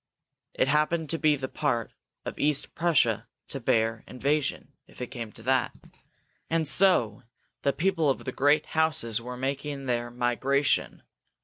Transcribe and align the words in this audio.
It 0.55 0.67
happened 0.67 1.11
to 1.11 1.19
be 1.19 1.35
the 1.35 1.47
part 1.47 1.93
of 2.25 2.39
East 2.39 2.73
Prussia 2.73 3.27
to 3.49 3.59
bear 3.59 4.03
invasion, 4.07 4.73
if 4.87 4.99
it 4.99 5.11
came 5.11 5.31
to 5.33 5.43
that. 5.43 5.73
And 6.49 6.67
so 6.67 7.21
the 7.61 7.71
people 7.71 8.09
of 8.09 8.25
the 8.25 8.31
great 8.31 8.65
houses 8.65 9.21
were 9.21 9.37
making 9.37 9.85
their 9.85 10.09
migration. 10.09 11.03